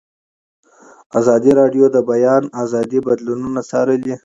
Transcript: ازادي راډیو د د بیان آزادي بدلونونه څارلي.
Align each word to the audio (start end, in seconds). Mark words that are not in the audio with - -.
ازادي 1.19 1.51
راډیو 1.59 1.85
د 1.91 1.91
د 1.95 1.97
بیان 2.09 2.43
آزادي 2.63 2.99
بدلونونه 3.07 3.59
څارلي. 3.69 4.15